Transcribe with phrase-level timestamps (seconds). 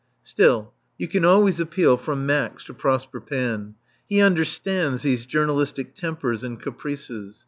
[0.23, 3.75] Still you can always appeal from Max to Prosper Panne.
[4.09, 7.37] He understands these journalistic tempers and caprices.